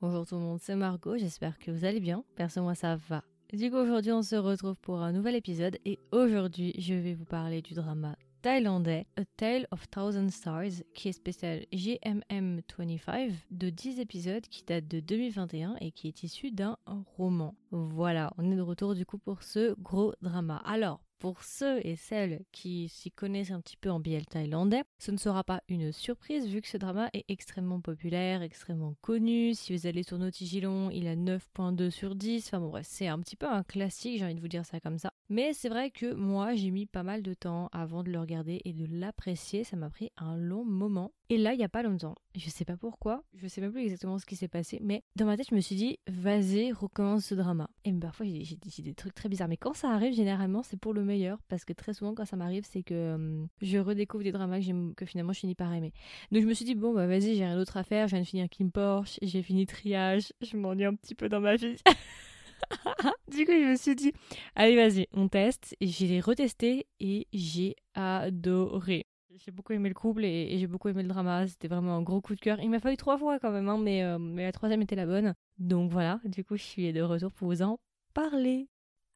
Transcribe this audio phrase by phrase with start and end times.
[0.00, 2.24] Bonjour tout le monde, c'est Margot, j'espère que vous allez bien.
[2.34, 3.22] Perso, moi ça va.
[3.52, 7.24] Du coup, aujourd'hui, on se retrouve pour un nouvel épisode et aujourd'hui, je vais vous
[7.24, 14.00] parler du drama thaïlandais A Tale of Thousand Stars qui est spécial GMM25 de 10
[14.00, 16.76] épisodes qui date de 2021 et qui est issu d'un
[17.16, 17.54] roman.
[17.70, 20.60] Voilà, on est de retour du coup pour ce gros drama.
[20.64, 25.12] Alors, pour ceux et celles qui s'y connaissent un petit peu en BL thaïlandais, ce
[25.12, 29.54] ne sera pas une surprise vu que ce drama est extrêmement populaire, extrêmement connu.
[29.54, 32.46] Si vous allez sur Notigilon, il a 9.2 sur 10.
[32.46, 34.80] Enfin bon bref, c'est un petit peu un classique, j'ai envie de vous dire ça
[34.80, 35.12] comme ça.
[35.28, 38.62] Mais c'est vrai que moi, j'ai mis pas mal de temps avant de le regarder
[38.64, 39.62] et de l'apprécier.
[39.62, 41.12] Ça m'a pris un long moment.
[41.32, 43.82] Et là, il n'y a pas longtemps, je sais pas pourquoi, je sais même plus
[43.82, 47.26] exactement ce qui s'est passé, mais dans ma tête, je me suis dit, vas-y, recommence
[47.26, 47.70] ce drama.
[47.84, 49.46] Et parfois, j'ai des trucs très bizarres.
[49.46, 52.34] Mais quand ça arrive, généralement, c'est pour le meilleur, parce que très souvent, quand ça
[52.34, 55.92] m'arrive, c'est que euh, je redécouvre des dramas que, que, finalement je finis par aimer.
[56.32, 58.22] Donc je me suis dit, bon, bah vas-y, j'ai rien d'autre à faire, je viens
[58.22, 61.76] de finir Kim Porsche, j'ai fini Triage, je m'ennuie un petit peu dans ma vie.
[63.30, 64.12] du coup, je me suis dit,
[64.56, 65.76] allez, vas-y, on teste.
[65.80, 69.06] Et j'ai retesté et j'ai adoré.
[69.36, 71.46] J'ai beaucoup aimé le couple et, j'ai beaucoup aimé le drama.
[71.46, 72.58] C'était vraiment un gros coup de cœur.
[72.60, 75.06] Il m'a fallu trois fois quand même, hein, mais, euh, mais la troisième était la
[75.06, 75.34] bonne.
[75.58, 77.78] Donc voilà, du coup, je suis de retour pour vous en
[78.12, 78.68] parler.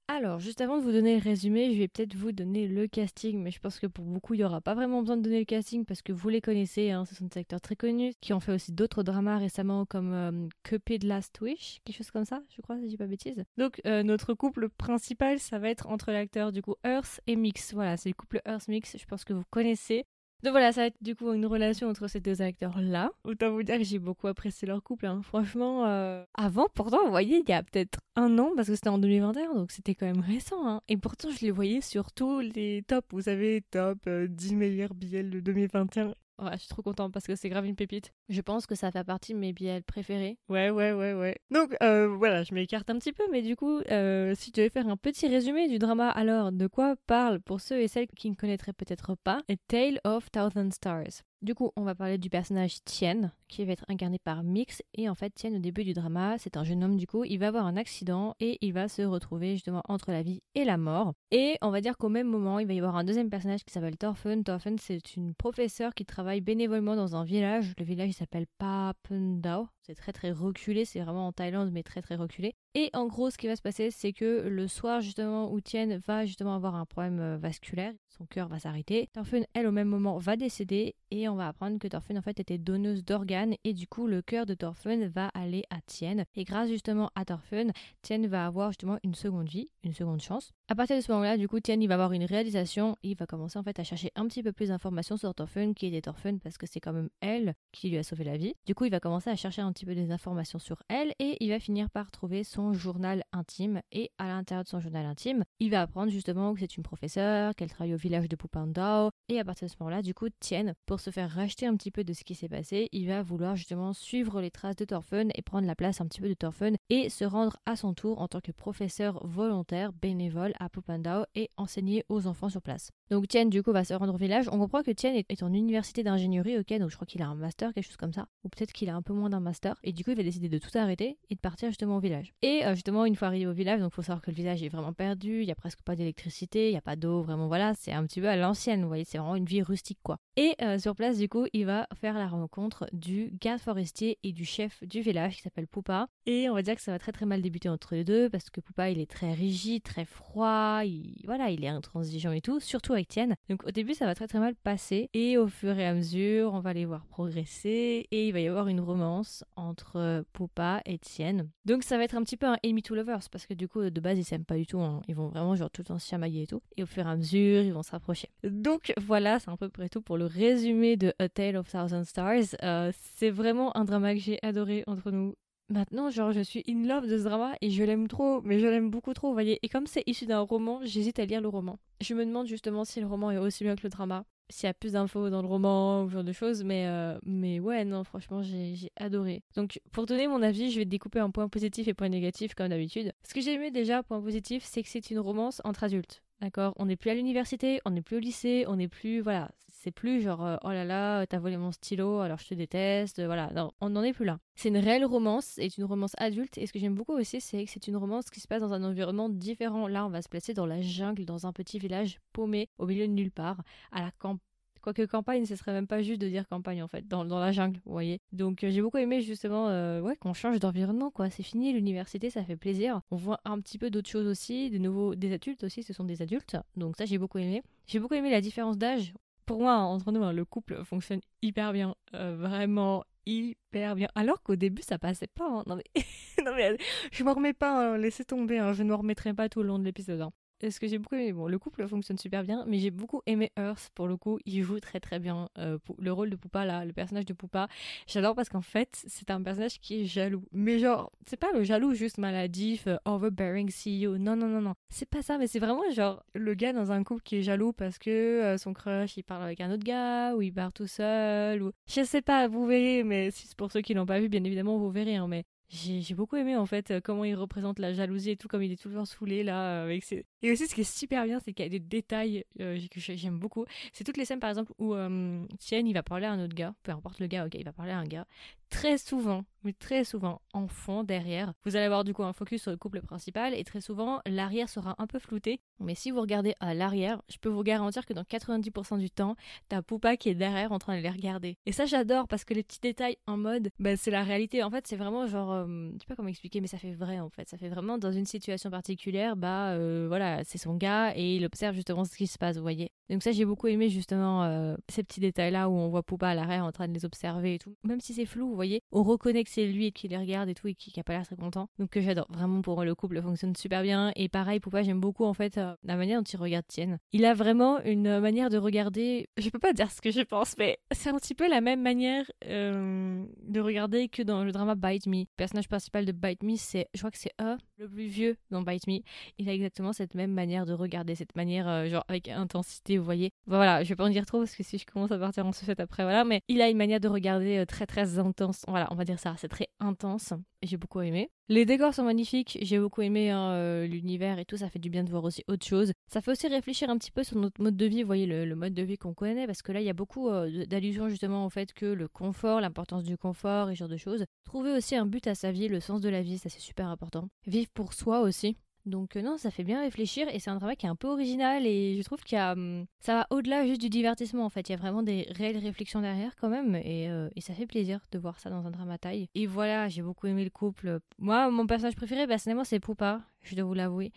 [0.07, 3.43] Alors, juste avant de vous donner le résumé, je vais peut-être vous donner le casting,
[3.43, 5.47] mais je pense que pour beaucoup, il n'y aura pas vraiment besoin de donner le
[5.47, 8.41] casting parce que vous les connaissez, hein, ce sont des acteurs très connus qui ont
[8.41, 12.61] fait aussi d'autres dramas récemment comme euh, Cupid Last Wish, quelque chose comme ça, je
[12.61, 13.45] crois, si je dis pas bêtise.
[13.57, 17.73] Donc, euh, notre couple principal, ça va être entre l'acteur du coup Earth et Mix.
[17.73, 20.05] Voilà, c'est le couple Earth Mix, je pense que vous connaissez.
[20.45, 23.11] Donc voilà, ça va être du coup une relation entre ces deux acteurs-là.
[23.25, 25.06] Autant vous dire que j'ai beaucoup apprécié leur couple.
[25.06, 25.23] Hein.
[25.23, 28.91] Franchement, euh, avant, pourtant, vous voyez, il y a peut-être un an, parce que c'était
[28.91, 30.69] en 2021, donc c'était quand même récent.
[30.69, 30.83] Hein.
[30.86, 33.09] Et pourtant, je les voyais sur tous les tops.
[33.11, 36.14] Vous savez, top 10 euh, meilleurs billets de 2021.
[36.43, 38.13] Ouais, je suis trop contente parce que c'est grave une pépite.
[38.29, 40.36] Je pense que ça fait partie de mes BL préférés.
[40.48, 41.36] Ouais, ouais, ouais, ouais.
[41.51, 44.70] Donc euh, voilà, je m'écarte un petit peu, mais du coup, euh, si tu devais
[44.70, 48.31] faire un petit résumé du drama, alors de quoi parle pour ceux et celles qui
[48.31, 51.23] ne connaîtraient peut-être pas A Tale of Thousand Stars?
[51.45, 54.83] Du coup, on va parler du personnage Tien, qui va être incarné par Mix.
[54.95, 57.39] Et en fait, Tien, au début du drama, c'est un jeune homme, du coup, il
[57.39, 60.79] va avoir un accident et il va se retrouver justement entre la vie et la
[60.79, 61.13] mort.
[61.31, 63.73] Et on va dire qu'au même moment, il va y avoir un deuxième personnage qui
[63.73, 64.43] s'appelle Thorfinn.
[64.43, 67.75] Thorfinn, c'est une professeure qui travaille bénévolement dans un village.
[67.79, 69.69] Le village, s'appelle Papendao.
[69.83, 72.55] C'est très très reculé, c'est vraiment en Thaïlande, mais très très reculé.
[72.75, 75.99] Et en gros, ce qui va se passer, c'est que le soir, justement, où Tien
[76.07, 79.08] va justement avoir un problème euh, vasculaire, son cœur va s'arrêter.
[79.13, 82.41] Thorfinn, elle, au même moment, va décéder et on va apprendre que Thorfinn, en fait,
[82.41, 86.25] était donneuse d'organes et du coup, le cœur de Thorfinn va aller à Tien.
[86.35, 90.52] Et grâce justement à Thorfinn, Tien va avoir justement une seconde vie, une seconde chance.
[90.69, 92.97] À partir de ce moment-là, du coup, Tien, il va avoir une réalisation.
[93.02, 95.86] Il va commencer en fait à chercher un petit peu plus d'informations sur Thorfinn, qui
[95.86, 98.55] était Thorfinn, parce que c'est quand même elle qui lui a sauvé la vie.
[98.67, 101.36] Du coup, il va commencer à chercher un petit peu des informations sur elle et
[101.41, 103.81] il va finir par trouver son journal intime.
[103.92, 107.55] Et à l'intérieur de son journal intime, il va apprendre justement que c'est une professeure,
[107.55, 109.11] qu'elle travaille au village de Pupandao.
[109.29, 111.91] Et à partir de ce moment-là, du coup, Tien, pour se faire racheter un petit
[111.91, 115.31] peu de ce qui s'est passé, il va vouloir justement suivre les traces de Thorfinn
[115.35, 118.20] et prendre la place un petit peu de Thorfinn et se rendre à son tour
[118.20, 122.91] en tant que professeur volontaire bénévole à Pupandao et enseigner aux enfants sur place.
[123.11, 124.48] Donc Tien du coup va se rendre au village.
[124.51, 127.35] On comprend que Tien est en université d'ingénierie, ok, donc je crois qu'il a un
[127.35, 129.76] master, quelque chose comme ça, ou peut-être qu'il a un peu moins d'un master.
[129.82, 132.32] Et du coup il va décider de tout arrêter et de partir justement au village.
[132.41, 134.70] Et euh, justement une fois arrivé au village, donc faut savoir que le village est
[134.70, 137.75] vraiment perdu, il y a presque pas d'électricité, il y a pas d'eau, vraiment voilà,
[137.75, 140.17] c'est un petit peu à l'ancienne, vous voyez, c'est vraiment une vie rustique quoi.
[140.37, 144.32] Et euh, sur place du coup il va faire la rencontre du garde forestier et
[144.32, 146.09] du chef du village qui s'appelle Poupa.
[146.25, 148.49] Et on va dire que ça va très très mal débuter entre les deux parce
[148.49, 152.61] que Poupa il est très rigide, très froid, il, voilà, il est intransigeant et tout,
[152.61, 153.37] surtout avec Tienne.
[153.49, 156.55] Donc au début, ça va très très mal passer et au fur et à mesure,
[156.55, 160.81] on va les voir progresser et il va y avoir une romance entre euh, Poupa
[160.87, 161.50] et Tienne.
[161.65, 163.91] Donc ça va être un petit peu un enemy to lovers parce que du coup,
[163.91, 164.81] de base, ils s'aiment pas du tout.
[164.81, 165.03] Hein.
[165.09, 166.62] Ils vont vraiment genre tout le temps se chamailler et tout.
[166.77, 168.31] Et au fur et à mesure, ils vont se rapprocher.
[168.43, 172.05] Donc voilà, c'est à peu près tout pour le résumé de A Tale of Thousand
[172.05, 172.56] Stars.
[172.62, 175.35] Euh, c'est vraiment un drama que j'ai adoré entre nous.
[175.70, 178.66] Maintenant, genre, je suis in love de ce drama et je l'aime trop, mais je
[178.66, 179.58] l'aime beaucoup trop, vous voyez.
[179.62, 181.78] Et comme c'est issu d'un roman, j'hésite à lire le roman.
[182.00, 184.70] Je me demande justement si le roman est aussi bien que le drama, s'il y
[184.70, 187.84] a plus d'infos dans le roman ou ce genre de choses, mais, euh, mais ouais,
[187.87, 189.43] non, franchement, j'ai adoré.
[189.56, 192.69] Donc, pour donner mon avis, je vais découper en points positifs et points négatifs, comme
[192.69, 193.12] d'habitude.
[193.26, 196.22] Ce que j'ai aimé déjà, point positif, c'est que c'est une romance entre adultes.
[196.43, 196.75] D'accord?
[196.76, 199.20] On n'est plus à l'université, on n'est plus au lycée, on n'est plus.
[199.20, 199.50] Voilà.
[199.84, 203.22] C'est plus genre, euh, oh là là, t'as volé mon stylo, alors je te déteste.
[203.22, 203.52] Voilà.
[203.52, 204.38] Non, on n'en est plus là.
[204.54, 206.56] C'est une réelle romance, c'est une romance adulte.
[206.56, 208.72] Et ce que j'aime beaucoup aussi, c'est que c'est une romance qui se passe dans
[208.72, 209.86] un environnement différent.
[209.86, 213.06] Là, on va se placer dans la jungle, dans un petit village paumé, au milieu
[213.06, 214.38] de nulle part, à la campagne
[214.81, 217.52] Quoique campagne, ce serait même pas juste de dire campagne en fait, dans, dans la
[217.52, 218.20] jungle, vous voyez.
[218.32, 219.69] Donc j'ai beaucoup aimé justement
[220.02, 221.30] ouais, qu'on change d'environnement, quoi.
[221.30, 223.00] C'est fini l'université, ça fait plaisir.
[223.10, 226.04] On voit un petit peu d'autres choses aussi, de nouveaux, des adultes aussi, ce sont
[226.04, 226.58] des adultes.
[226.76, 227.62] Donc ça, j'ai beaucoup aimé.
[227.87, 229.14] J'ai beaucoup aimé la différence d'âge.
[229.46, 231.94] Pour moi, entre nous, hein, le couple fonctionne hyper bien.
[232.12, 234.08] vraiment hyper bien.
[234.14, 235.49] Alors qu'au début, ça passait pas.
[235.49, 235.64] Hein.
[235.67, 235.85] Non, mais...
[237.12, 237.99] je m'en remets pas, hein.
[237.99, 238.58] laissez tomber.
[238.75, 240.29] Je ne me remettrai pas tout le long de l'épisode
[240.62, 243.50] ce que j'ai beaucoup aimé, bon, le couple fonctionne super bien, mais j'ai beaucoup aimé
[243.58, 244.38] Earth pour le coup.
[244.44, 247.68] Il joue très très bien euh, le rôle de Poupa là, le personnage de Poupa.
[248.06, 250.44] J'adore parce qu'en fait, c'est un personnage qui est jaloux.
[250.52, 254.18] Mais genre, c'est pas le jaloux juste maladif, euh, overbearing CEO.
[254.18, 254.74] Non, non, non, non.
[254.88, 257.72] C'est pas ça, mais c'est vraiment genre le gars dans un couple qui est jaloux
[257.72, 260.86] parce que euh, son crush il parle avec un autre gars ou il part tout
[260.86, 263.04] seul ou je sais pas, vous verrez.
[263.04, 265.16] Mais si c'est pour ceux qui l'ont pas vu, bien évidemment vous verrez.
[265.16, 268.62] Hein, mais j'ai beaucoup aimé en fait comment il représente la jalousie et tout, comme
[268.62, 271.55] il est toujours saoulé là avec ses, et aussi, ce qui est super bien, c'est
[271.55, 273.64] qu'il y a des détails euh, que j'aime beaucoup.
[273.94, 276.55] C'est toutes les scènes, par exemple, où euh, Tien, il va parler à un autre
[276.55, 278.26] gars, peu importe le gars, il va parler à un gars.
[278.75, 282.62] Très souvent, mais très souvent, en fond, derrière, vous allez avoir du coup un focus
[282.62, 285.61] sur le couple principal et très souvent, l'arrière sera un peu flouté.
[285.79, 289.37] Mais si vous regardez à l'arrière, je peux vous garantir que dans 90% du temps,
[289.69, 291.56] t'as Poupa qui est derrière en train de les regarder.
[291.67, 294.62] Et ça, j'adore parce que les petits détails en mode, bah, c'est la réalité.
[294.65, 297.21] En fait, c'est vraiment genre, euh, je sais pas comment expliquer, mais ça fait vrai
[297.21, 297.49] en fait.
[297.49, 299.79] Ça fait vraiment dans une situation particulière, bah
[300.09, 302.91] voilà c'est son gars et il observe justement ce qui se passe, vous voyez.
[303.11, 306.35] Donc ça, j'ai beaucoup aimé justement euh, ces petits détails-là où on voit Poupa à
[306.35, 307.76] l'arrière en train de les observer et tout.
[307.85, 310.55] Même si c'est flou, vous voyez, on reconnaît que c'est lui qui les regarde et
[310.55, 311.69] tout et qui, qui a pas l'air très content.
[311.78, 312.26] Donc que j'adore.
[312.31, 314.12] Vraiment, pour le couple fonctionne super bien.
[314.16, 316.99] Et pareil, Poupa, j'aime beaucoup en fait euh, la manière dont il regarde Tienne.
[317.12, 319.28] Il a vraiment une manière de regarder.
[319.37, 321.82] Je peux pas dire ce que je pense, mais c'est un petit peu la même
[321.82, 325.20] manière euh, de regarder que dans le drama Bite Me.
[325.20, 328.37] Le personnage principal de Bite Me, c'est, je crois que c'est E, le plus vieux
[328.50, 329.00] dans Bite Me.
[329.38, 333.32] Il a exactement cette même manière de regarder, cette manière genre avec intensité vous voyez.
[333.47, 335.53] Voilà, je vais pas en dire trop parce que si je commence à partir en
[335.53, 338.62] sucette après, voilà, mais il a une manière de regarder euh, très très intense.
[338.69, 340.32] Voilà, on va dire ça, c'est très intense.
[340.64, 341.31] J'ai beaucoup aimé.
[341.50, 344.88] Les décors sont magnifiques, j'ai beaucoup aimé hein, euh, l'univers et tout, ça fait du
[344.88, 345.93] bien de voir aussi autre chose.
[346.06, 348.72] Ça fait aussi réfléchir un petit peu sur notre mode de vie, voyez, le, mode
[348.72, 351.50] de vie qu'on connaît, parce que là, il y a beaucoup euh, d'allusions justement au
[351.50, 354.25] fait que le confort, l'importance du confort et ce genre de choses.
[354.44, 356.87] Trouver aussi un but à sa vie, le sens de la vie, ça c'est super
[356.87, 357.28] important.
[357.46, 360.76] Vivre pour soi aussi, donc euh, non, ça fait bien réfléchir et c'est un travail
[360.76, 363.66] qui est un peu original et je trouve qu'il y a, hum, ça va au-delà
[363.66, 364.69] juste du divertissement en fait.
[364.69, 367.66] Il y a vraiment des réelles réflexions derrière quand même et, euh, et ça fait
[367.66, 369.28] plaisir de voir ça dans un drama taille.
[369.34, 371.00] Et voilà, j'ai beaucoup aimé le couple.
[371.19, 374.12] Moi, mon personnage préféré, personnellement, c'est Poupa, je dois vous l'avouer.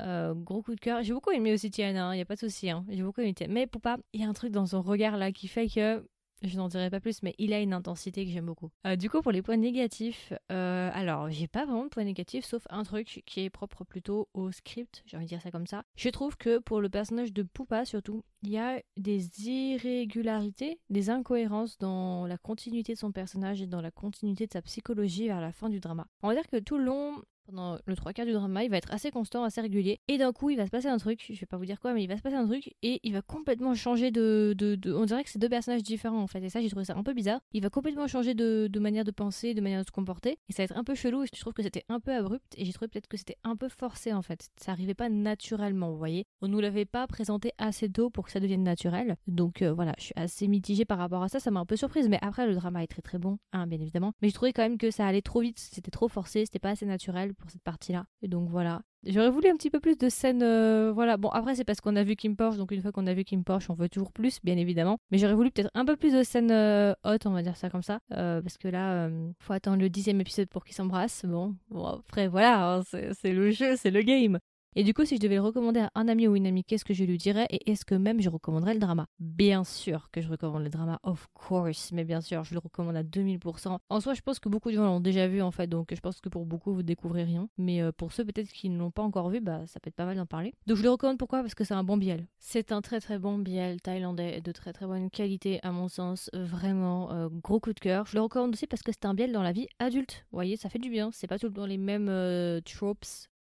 [0.00, 1.02] Euh, gros coup de cœur.
[1.02, 2.70] J'ai beaucoup aimé aussi Tiana, il hein, n'y a pas de souci.
[2.70, 2.84] Hein.
[2.88, 3.52] J'ai beaucoup aimé Tiana.
[3.52, 6.04] Mais Poupa, il y a un truc dans son regard là qui fait que
[6.42, 8.70] je n'en dirai pas plus, mais il a une intensité que j'aime beaucoup.
[8.86, 12.44] Euh, du coup, pour les points négatifs, euh, alors j'ai pas vraiment de points négatifs,
[12.44, 15.66] sauf un truc qui est propre plutôt au script, j'ai envie de dire ça comme
[15.66, 15.84] ça.
[15.96, 21.10] Je trouve que pour le personnage de Poupa, surtout, il y a des irrégularités, des
[21.10, 25.40] incohérences dans la continuité de son personnage et dans la continuité de sa psychologie vers
[25.40, 26.06] la fin du drama.
[26.22, 28.76] On va dire que tout le long, pendant le trois quarts du drama, il va
[28.76, 30.00] être assez constant, assez régulier.
[30.08, 31.92] Et d'un coup, il va se passer un truc, je vais pas vous dire quoi,
[31.92, 34.54] mais il va se passer un truc et il va complètement changer de.
[34.56, 36.42] de, on dirait que c'est deux personnages différents en fait.
[36.42, 37.40] Et ça, j'ai trouvé ça un peu bizarre.
[37.52, 40.38] Il va complètement changer de, manière de penser, de manière de se comporter.
[40.48, 41.24] Et ça va être un peu chelou.
[41.24, 42.54] Et je trouve que c'était un peu abrupt.
[42.56, 44.48] Et j'ai trouvé peut-être que c'était un peu forcé en fait.
[44.56, 46.26] Ça arrivait pas naturellement, vous voyez.
[46.40, 49.16] On nous l'avait pas présenté assez tôt pour que ça devienne naturel.
[49.26, 51.40] Donc euh, voilà, je suis assez mitigée par rapport à ça.
[51.40, 52.08] Ça m'a un peu surprise.
[52.08, 54.12] Mais après, le drama est très très bon, hein, bien évidemment.
[54.22, 55.58] Mais je trouvais quand même que ça allait trop vite.
[55.58, 56.44] C'était trop forcé.
[56.44, 58.04] C'était pas assez naturel pour cette partie-là.
[58.22, 58.82] Et donc voilà.
[59.04, 60.42] J'aurais voulu un petit peu plus de scènes.
[60.42, 61.16] Euh, voilà.
[61.16, 62.58] Bon, après, c'est parce qu'on a vu Kim Porsche.
[62.58, 64.98] Donc, une fois qu'on a vu Kim Porsche, on veut toujours plus, bien évidemment.
[65.10, 67.70] Mais j'aurais voulu peut-être un peu plus de scènes euh, hautes, on va dire ça
[67.70, 68.00] comme ça.
[68.12, 71.24] Euh, parce que là, faut attendre le dixième épisode pour qu'ils s'embrassent.
[71.24, 72.76] Bon, bon, après, voilà.
[72.76, 74.38] Hein, c'est le jeu, c'est le game.
[74.76, 76.84] Et du coup, si je devais le recommander à un ami ou une amie, qu'est-ce
[76.84, 79.06] que je lui dirais Et est-ce que même je recommanderais le drama?
[79.18, 82.94] Bien sûr que je recommande le drama, of course, mais bien sûr, je le recommande
[82.94, 83.78] à 2000%.
[83.88, 86.00] En soi, je pense que beaucoup de gens l'ont déjà vu en fait, donc je
[86.00, 87.48] pense que pour beaucoup, vous découvrez rien.
[87.58, 89.96] Mais euh, pour ceux peut-être qui ne l'ont pas encore vu, bah ça peut être
[89.96, 90.54] pas mal d'en parler.
[90.68, 91.40] Donc je le recommande pourquoi?
[91.40, 92.28] Parce que c'est un bon biel.
[92.38, 96.30] C'est un très très bon biel thaïlandais de très très bonne qualité à mon sens,
[96.32, 98.06] vraiment euh, gros coup de cœur.
[98.06, 100.24] Je le recommande aussi parce que c'est un biel dans la vie adulte.
[100.30, 101.10] Vous voyez, ça fait du bien.
[101.12, 103.04] C'est pas tout le temps les mêmes euh, tropes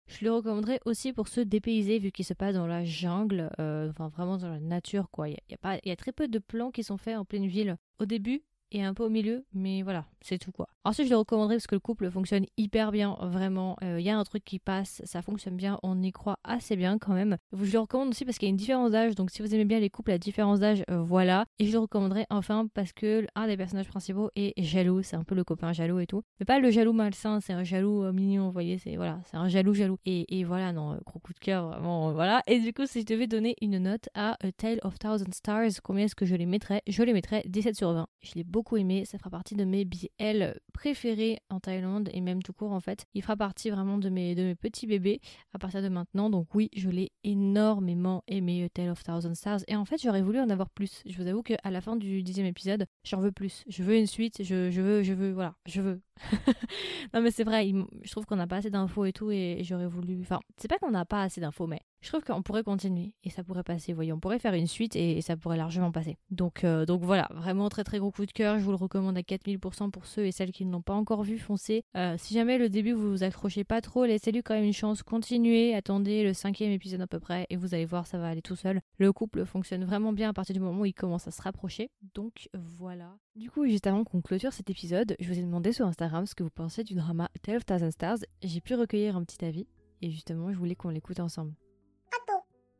[0.06, 3.90] je le recommanderais aussi pour se dépayser vu qu'il se passe dans la jungle, euh,
[3.90, 5.28] enfin vraiment dans la nature quoi.
[5.28, 7.76] Il y, il y a très peu de plans qui sont faits en pleine ville.
[7.98, 8.42] Au début,
[8.72, 10.68] et un peu au milieu, mais voilà, c'est tout quoi.
[10.84, 13.76] Ensuite, je le recommanderais parce que le couple fonctionne hyper bien, vraiment.
[13.82, 16.76] Il euh, y a un truc qui passe, ça fonctionne bien, on y croit assez
[16.76, 17.36] bien quand même.
[17.52, 19.64] Je le recommande aussi parce qu'il y a une différence d'âge, donc si vous aimez
[19.64, 21.44] bien les couples à différence d'âge, euh, voilà.
[21.58, 25.24] Et je le recommanderais enfin parce que un des personnages principaux est jaloux, c'est un
[25.24, 26.22] peu le copain jaloux et tout.
[26.38, 29.36] Mais pas le jaloux malsain, c'est un jaloux euh, mignon, vous voyez, c'est voilà, c'est
[29.36, 29.98] un jaloux jaloux.
[30.06, 32.42] Et, voilà, non, gros coup de cœur, vraiment, voilà.
[32.46, 35.82] Et du coup, si je devais donner une note à A Tale of Thousand Stars,
[35.82, 36.82] combien est-ce que je les mettrais?
[36.86, 38.06] Je les mettrais 17 sur 20.
[38.22, 42.42] Je l'ai beaucoup aimé, ça fera partie de mes BL préféré en Thaïlande et même
[42.42, 43.04] tout court en fait.
[43.12, 45.20] Il fera partie vraiment de mes, de mes petits bébés
[45.52, 46.30] à partir de maintenant.
[46.30, 49.60] Donc oui, je l'ai énormément aimé, Tale of Thousand Stars.
[49.68, 51.02] Et en fait, j'aurais voulu en avoir plus.
[51.04, 53.62] Je vous avoue qu'à la fin du dixième épisode, j'en veux plus.
[53.68, 56.00] Je veux une suite, je, je veux, je veux, voilà, je veux.
[57.14, 59.86] non mais c'est vrai, je trouve qu'on n'a pas assez d'infos et tout et j'aurais
[59.86, 60.20] voulu...
[60.20, 63.30] Enfin, c'est pas qu'on n'a pas assez d'infos, mais je trouve qu'on pourrait continuer et
[63.30, 63.92] ça pourrait passer.
[63.92, 66.16] Voyez, on pourrait faire une suite et, ça pourrait largement passer.
[66.30, 68.58] Donc, euh, donc voilà, vraiment très très gros coup de cœur.
[68.58, 71.24] Je vous le recommande à 4000% pour ceux et celles qui ne l'ont pas encore
[71.24, 71.82] vu, foncez.
[71.96, 75.02] Euh, si jamais le début vous vous accrochez pas trop, laissez-lui quand même une chance.
[75.02, 78.42] Continuez, attendez le cinquième épisode à peu près et vous allez voir, ça va aller
[78.42, 78.80] tout seul.
[78.98, 81.90] Le couple fonctionne vraiment bien à partir du moment où il commence à se rapprocher.
[82.14, 83.16] Donc voilà.
[83.34, 86.34] Du coup, juste avant qu'on clôture cet épisode, je vous ai demandé sur Instagram ce
[86.34, 88.18] que vous pensez du drama Tale of Thousand Stars.
[88.42, 89.66] J'ai pu recueillir un petit avis
[90.02, 91.52] et justement, je voulais qu'on l'écoute ensemble.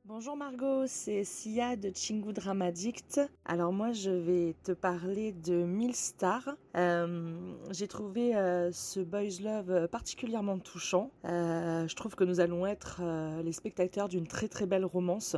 [0.04, 3.20] Bonjour Margot, c'est Sia de Chingu Dramadict.
[3.44, 6.56] Alors moi je vais te parler de 1000 stars.
[6.76, 7.34] Euh,
[7.72, 11.10] j'ai trouvé euh, ce Boys Love euh, particulièrement touchant.
[11.24, 13.02] je trouve que nous allons être
[13.42, 15.36] les spectateurs d'une très très belle romance.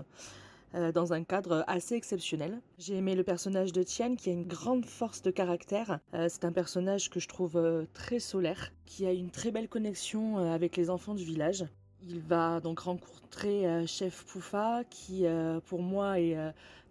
[0.95, 2.61] Dans un cadre assez exceptionnel.
[2.79, 6.01] J'ai aimé le personnage de Tian qui a une grande force de caractère.
[6.13, 10.77] c'est un personnage que je trouve très solaire, qui a une très belle connexion avec
[10.77, 11.65] les enfants du village.
[12.07, 16.37] Il va donc rencontrer euh, Chef Poufa, qui euh, pour moi est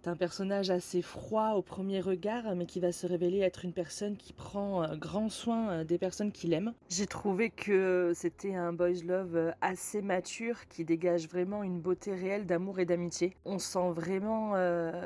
[0.07, 3.73] euh, un personnage assez froid au premier regard, mais qui va se révéler être une
[3.73, 6.73] personne qui prend grand soin des personnes qu'il aime.
[6.89, 12.45] J'ai trouvé que c'était un boys love assez mature, qui dégage vraiment une beauté réelle
[12.45, 13.35] d'amour et d'amitié.
[13.45, 14.55] On sent vraiment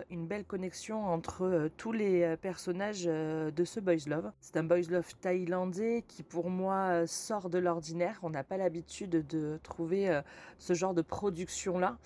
[0.09, 4.31] une belle connexion entre tous les personnages de ce boys love.
[4.39, 8.19] C'est un boys love thaïlandais qui pour moi sort de l'ordinaire.
[8.23, 10.21] On n'a pas l'habitude de trouver euh,
[10.57, 11.97] ce genre de production-là.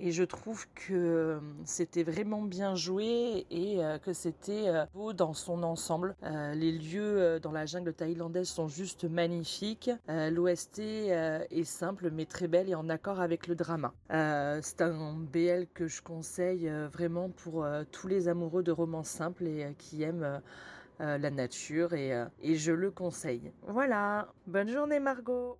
[0.00, 5.34] Et je trouve que euh, c'était vraiment bien joué et euh, que c'était beau dans
[5.34, 6.14] son ensemble.
[6.54, 9.90] les lieux dans la jungle thaïlandaise sont juste magnifiques.
[10.08, 13.92] L'OST est simple mais très belle et en accord avec le drama.
[14.10, 19.74] C'est un BL que je conseille vraiment pour tous les amoureux de romans simples et
[19.78, 20.40] qui aiment
[20.98, 22.12] la nature et,
[22.42, 23.52] et je le conseille.
[23.66, 25.58] Voilà, bonne journée Margot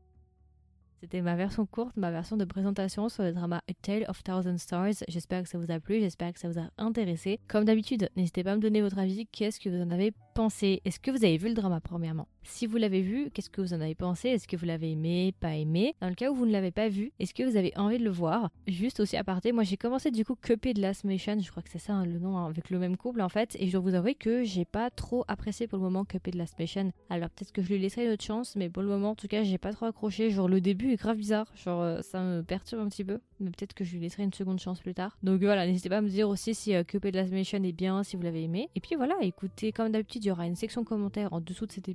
[1.01, 4.59] c'était ma version courte, ma version de présentation sur le drama A Tale of Thousand
[4.59, 5.05] Stars.
[5.07, 7.39] J'espère que ça vous a plu, j'espère que ça vous a intéressé.
[7.47, 9.27] Comme d'habitude, n'hésitez pas à me donner votre avis.
[9.27, 10.83] Qu'est-ce que vous en avez pensé?
[10.85, 12.27] Est-ce que vous avez vu le drama premièrement?
[12.51, 14.31] Si vous l'avez vu, qu'est-ce que vous en avez pensé?
[14.31, 15.95] Est-ce que vous l'avez aimé, pas aimé?
[16.01, 18.05] Dans le cas où vous ne l'avez pas vu, est-ce que vous avez envie de
[18.05, 18.51] le voir?
[18.67, 21.69] Juste aussi à parté, moi j'ai commencé du coup Cupid Last Mission, je crois que
[21.69, 23.83] c'est ça hein, le nom hein, avec le même couple en fait, et je dois
[23.83, 26.91] vous avouer que j'ai pas trop apprécié pour le moment Cupid Last Mission.
[27.11, 29.29] Alors peut-être que je lui laisserai une autre chance, mais pour le moment en tout
[29.29, 30.31] cas j'ai pas trop accroché.
[30.31, 33.51] Genre le début est grave bizarre, genre euh, ça me perturbe un petit peu, mais
[33.51, 35.19] peut-être que je lui laisserai une seconde chance plus tard.
[35.23, 38.03] Donc voilà, n'hésitez pas à me dire aussi si euh, Cupid Last Mission est bien,
[38.03, 38.71] si vous l'avez aimé.
[38.75, 41.73] Et puis voilà, écoutez, comme d'habitude, il y aura une section commentaires en dessous de
[41.73, 41.89] cet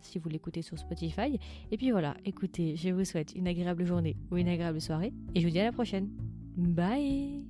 [0.00, 1.38] si vous l'écoutez sur Spotify.
[1.70, 5.40] Et puis voilà, écoutez, je vous souhaite une agréable journée ou une agréable soirée, et
[5.40, 6.08] je vous dis à la prochaine.
[6.56, 7.49] Bye